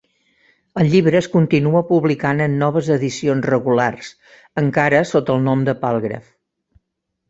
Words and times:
El 0.83 0.87
llibre 0.93 1.19
es 1.19 1.27
continua 1.33 1.83
publicant 1.91 2.43
en 2.47 2.57
noves 2.63 2.91
edicions 2.97 3.49
regulars; 3.53 4.13
encara 4.67 5.07
sota 5.15 5.39
el 5.41 5.49
nom 5.51 5.67
de 5.71 5.81
Palgrave. 5.87 6.31